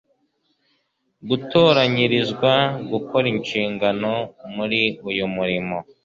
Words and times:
gutoranyirizwa 1.29 2.51
gukora 2.91 3.25
inshingano 3.33 4.11
muri 4.55 4.81
uyu 5.09 5.25
murimo 5.35 5.77